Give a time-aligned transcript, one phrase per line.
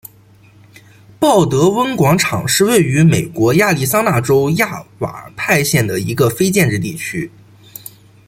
[1.19, 7.29] 鲍德温广场是位于美国亚利桑那州亚瓦派县的一个非建制地区。